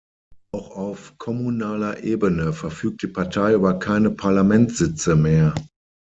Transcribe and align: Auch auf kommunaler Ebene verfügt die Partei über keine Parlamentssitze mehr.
Auch 0.51 0.71
auf 0.75 1.13
kommunaler 1.19 2.01
Ebene 2.01 2.53
verfügt 2.53 3.03
die 3.03 3.07
Partei 3.07 3.53
über 3.53 3.77
keine 3.77 4.09
Parlamentssitze 4.09 5.15
mehr. 5.15 5.53